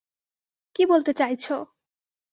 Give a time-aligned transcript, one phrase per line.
[0.75, 1.55] কী বলতে চাইছো?